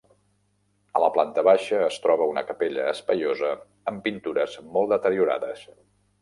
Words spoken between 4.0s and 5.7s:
pintures molt deteriorades.